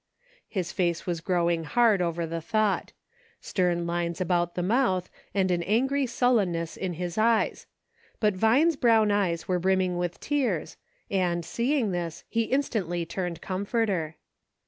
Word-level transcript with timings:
His 0.47 0.71
face 0.71 1.05
was 1.05 1.21
growing 1.21 1.63
hard 1.63 2.01
over 2.01 2.25
the 2.25 2.41
thought. 2.41 2.91
Stern 3.39 3.85
lines 3.85 4.19
about 4.19 4.55
the 4.55 4.63
mouth, 4.63 5.11
and 5.31 5.51
an 5.51 5.61
angry 5.61 6.07
sullen 6.07 6.53
ness 6.53 6.75
in 6.75 6.93
his 6.93 7.19
eyes; 7.19 7.67
but 8.19 8.33
Vine's 8.33 8.75
brown 8.75 9.11
eyes 9.11 9.47
were 9.47 9.59
brimming 9.59 9.99
with 9.99 10.19
tears, 10.19 10.75
and, 11.11 11.45
seeing 11.45 11.91
this, 11.91 12.23
he 12.29 12.45
instantly 12.45 13.05
turned 13.05 13.41
comforter. 13.43 14.15